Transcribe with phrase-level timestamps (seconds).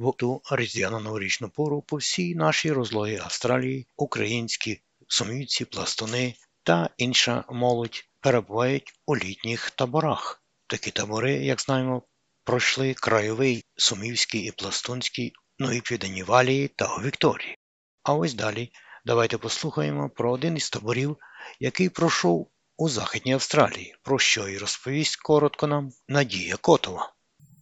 [0.00, 7.44] в ту різдвяну новорічну пору по всій нашій розлої Австралії українські сумівці, пластуни та інша
[7.50, 10.42] молодь перебувають у літніх таборах.
[10.66, 12.02] Такі табори, як знаємо,
[12.44, 17.56] пройшли Крайовий, Сумівський і Пластунський, ну і Південні Валії та у Вікторії.
[18.02, 18.72] А ось далі
[19.04, 21.16] давайте послухаємо про один із таборів,
[21.60, 27.12] який пройшов у Західній Австралії, про що і розповість коротко нам Надія Котова.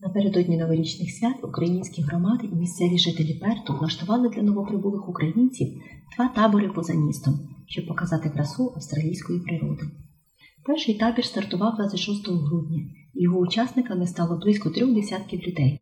[0.01, 5.69] Напередодні новорічних свят українські громади і місцеві жителі Перту влаштували для новоприбулих українців
[6.17, 7.35] два табори поза містом,
[7.67, 9.83] щоб показати красу австралійської природи.
[10.65, 12.79] Перший табір стартував 26 грудня,
[13.15, 15.81] і його учасниками стало близько трьох десятків людей.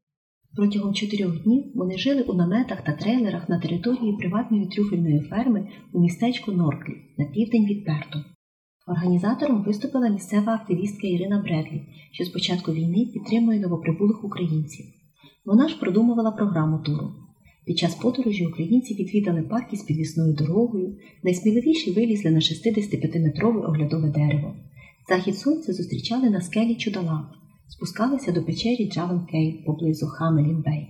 [0.56, 6.00] Протягом чотирьох днів вони жили у наметах та трейлерах на території приватної трюфельної ферми у
[6.00, 8.35] містечку Норклі на південь від Перту.
[8.86, 11.82] Організатором виступила місцева активістка Ірина Бредлі,
[12.12, 14.86] що з початку війни підтримує новоприбулих українців.
[15.44, 17.12] Вона ж продумувала програму туру.
[17.64, 24.54] Під час подорожі українці відвідали парк із підвісною дорогою, найсміливіші вилізли на 65-метрове оглядове дерево.
[25.08, 27.24] Захід сонця зустрічали на скелі Чудалап,
[27.68, 30.88] спускалися до печері Jewel Cave поблизу Hamelin Bay.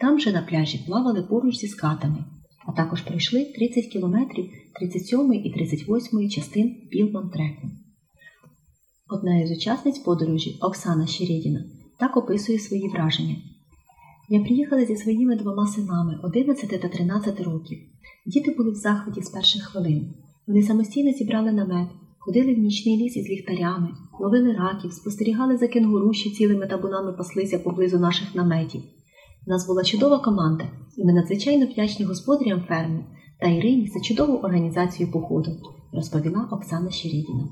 [0.00, 2.24] Там же на пляжі плавали поруч зі скатами,
[2.76, 7.70] також пройшли 30 кілометрів 37 і 38 частин Бібулман треку.
[9.08, 11.64] Одна із учасниць подорожі Оксана Щерєдіна
[11.98, 13.36] так описує свої враження.
[14.28, 17.78] Я приїхала зі своїми двома синами 11 та 13 років.
[18.26, 20.14] Діти були в захваті з перших хвилин.
[20.46, 23.88] Вони самостійно зібрали намет, ходили в нічний ліс із ліхтарями,
[24.20, 28.82] ловили раків, спостерігали за кенгуру, що цілими табунами паслися поблизу наших наметів.
[29.46, 30.64] У нас була чудова команда,
[30.96, 33.04] і ми надзвичайно вдячні господарям ферми
[33.40, 35.50] та Ірині за чудову організацію походу,
[35.92, 37.48] розповіла Оксана Щерідіна.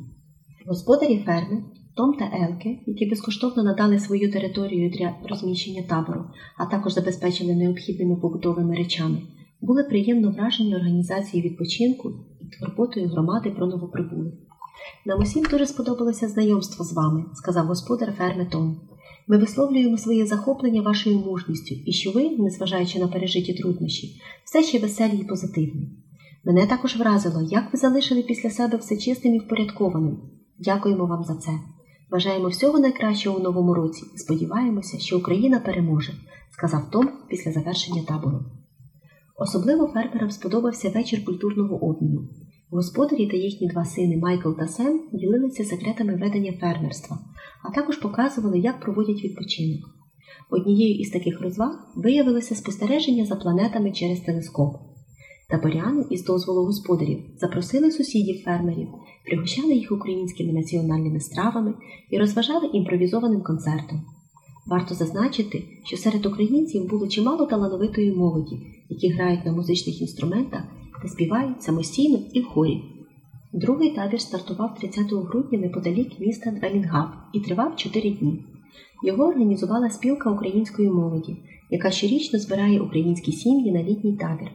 [0.67, 1.65] Господарі ферми
[1.97, 6.25] Том та Елке, які безкоштовно надали свою територію для розміщення табору,
[6.59, 9.23] а також забезпечили необхідними побутовими речами,
[9.61, 14.34] були приємно вражені організацією відпочинку і турботою громади про новоприбулих.
[15.06, 18.81] Нам усім дуже сподобалося знайомство з вами, сказав господар ферми Том.
[19.28, 24.78] Ми висловлюємо своє захоплення вашою мужністю і що ви, незважаючи на пережиті труднощі, все ще
[24.78, 25.88] веселі і позитивні.
[26.44, 30.19] Мене також вразило, як ви залишили після себе все чистим і впорядкованим.
[30.59, 31.53] Дякуємо вам за це.
[32.10, 36.12] Бажаємо всього найкращого у новому році і сподіваємося, що Україна переможе,
[36.50, 38.44] сказав Том після завершення табору.
[39.37, 42.28] Особливо фермерам сподобався вечір культурного обміну.
[42.72, 47.19] Господарі та їхні два сини Майкл та Сем ділилися секретами ведення фермерства,
[47.62, 49.81] а також показували, як проводять відпочинок.
[50.50, 54.77] Однією із таких розваг виявилося спостереження за планетами через телескоп.
[55.50, 58.89] Таборяни із дозволу господарів запросили сусідів фермерів,
[59.25, 61.75] пригощали їх українськими національними стравами
[62.10, 64.03] і розважали імпровізованим концертом.
[64.66, 68.56] Варто зазначити, що серед українців було чимало талановитої молоді,
[68.89, 70.62] які грають на музичних інструментах
[71.03, 72.83] та співають самостійно і в хорі.
[73.53, 78.45] Другий табір стартував 30 грудня неподалік міста Двелінгап і тривав 4 дні.
[79.05, 81.37] Його організувала спілка української молоді,
[81.71, 84.51] яка щорічно збирає українські сім'ї на літній табір.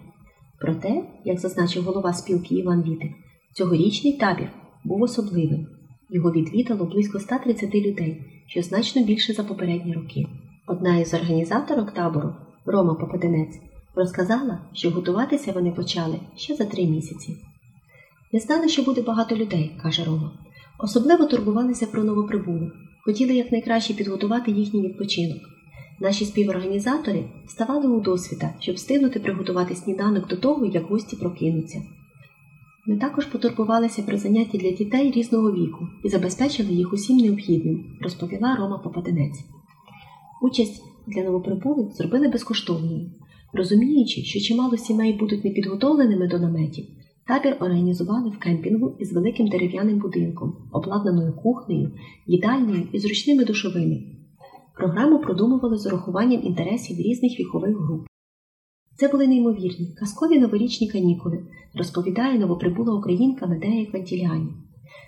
[0.59, 3.12] Проте, як зазначив голова спілки Іван Вітик,
[3.53, 4.50] цьогорічний табір
[4.84, 5.68] був особливим.
[6.09, 10.25] Його відвідало близько 130 людей, що значно більше за попередні роки.
[10.68, 12.35] Одна із організаторок табору,
[12.66, 13.59] Рома Попаденець,
[13.97, 17.38] розказала, що готуватися вони почали ще за три місяці.
[18.34, 20.31] Не знали, що буде багато людей, каже Рома.
[20.80, 22.74] Особливо турбувалися про новоприбулих,
[23.06, 25.38] хотіли якнайкраще підготувати їхній відпочинок.
[26.00, 31.81] Наші співорганізатори вставали у досвіта, щоб встигнути приготувати сніданок до того, як гості прокинуться.
[32.85, 38.56] Ми також потурбувалися про заняття для дітей різного віку і забезпечили їх усім необхідним, розповіла
[38.56, 39.40] Рома Попаденець.
[40.41, 43.12] Участь для новоприбулих зробили безкоштовною.
[43.53, 46.85] Розуміючи, що чимало сімей будуть непідготовленими до наметів,
[47.28, 51.91] табір організували в кемпінгу із великим дерев'яним будинком, обладнаною кухнею,
[52.28, 54.03] їдальнею і зручними душовими.
[54.75, 58.08] Програму продумували з урахуванням інтересів різних вікових груп.
[58.96, 64.52] Це були неймовірні, казкові новорічні канікули, розповідає новоприбула українка Медея Квантіляні.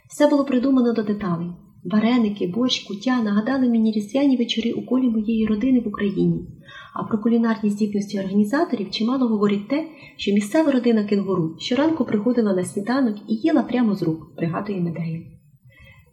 [0.09, 1.50] Все було придумано до деталей.
[1.83, 6.47] Вареники, борщ, куття нагадали мені різдвяні вечори у колі моєї родини в Україні.
[6.93, 9.87] А про кулінарні здібності організаторів чимало говорить те,
[10.17, 15.21] що місцева родина кенгуру щоранку приходила на сніданок і їла прямо з рук, пригадує Медея.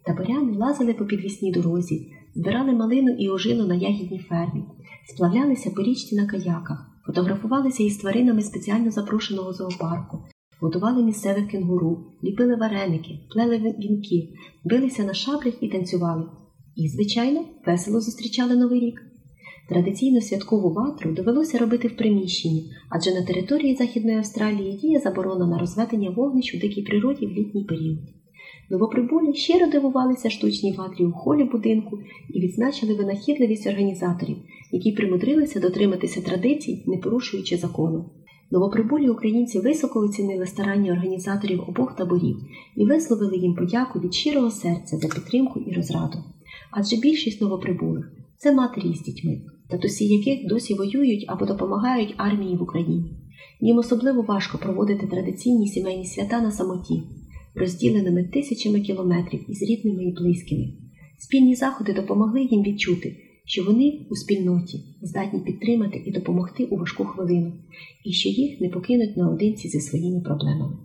[0.05, 4.63] Таборяни лазили по підвісній дорозі, збирали малину і ожину на ягідній фермі,
[5.05, 10.23] сплавлялися по річці на каяках, фотографувалися із тваринами спеціально запрошеного зоопарку,
[10.61, 14.29] годували місцевих кенгуру, ліпили вареники, плели вінки,
[14.65, 16.25] билися на шаблях і танцювали.
[16.75, 19.01] І, звичайно, весело зустрічали Новий рік.
[19.69, 25.57] Традиційну святкову ватру довелося робити в приміщенні, адже на території Західної Австралії діє заборона на
[25.57, 27.99] розведення вогнищ у дикій природі в літній період.
[28.69, 31.99] Новоприбулі щиро дивувалися штучній ватрі у холі будинку
[32.29, 34.37] і відзначили винахідливість організаторів,
[34.71, 38.09] які примудрилися дотриматися традицій, не порушуючи закону.
[38.51, 42.37] Новоприбулі українці високо оцінили старання організаторів обох таборів
[42.75, 46.17] і висловили їм подяку від щирого серця за підтримку і розраду.
[46.71, 52.61] Адже більшість новоприбулих це матері з дітьми, татусі яких досі воюють або допомагають армії в
[52.61, 53.17] Україні.
[53.61, 57.03] Їм особливо важко проводити традиційні сімейні свята на самоті,
[57.55, 60.73] розділеними тисячами кілометрів із рідними і близькими.
[61.17, 63.15] Спільні заходи допомогли їм відчути,
[63.47, 67.53] що вони у спільноті здатні підтримати і допомогти у важку хвилину,
[68.05, 70.77] і що їх не покинуть наодинці зі своїми проблемами.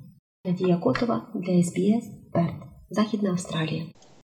[0.44, 2.55] Надія Котова для СБС Перт,
[2.91, 3.82] Західна Австралія.